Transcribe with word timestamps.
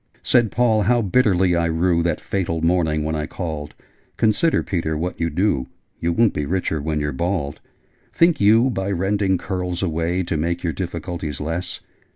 Said 0.23 0.49
Paul 0.51 0.81
'How 0.81 1.03
bitterly 1.03 1.55
I 1.55 1.65
rue 1.65 2.01
That 2.01 2.19
fatal 2.19 2.61
morning 2.65 3.03
when 3.03 3.13
I 3.13 3.27
called! 3.27 3.75
Consider, 4.17 4.63
Peter, 4.63 4.97
what 4.97 5.19
you 5.19 5.29
do! 5.29 5.67
You 5.99 6.11
won't 6.11 6.33
be 6.33 6.47
richer 6.47 6.81
when 6.81 6.99
you're 6.99 7.11
bald! 7.11 7.59
Think 8.11 8.41
you, 8.41 8.71
by 8.71 8.89
rending 8.89 9.37
curls 9.37 9.83
away, 9.83 10.23
To 10.23 10.37
make 10.37 10.63
your 10.63 10.73
difficulties 10.73 11.39
less? 11.39 11.81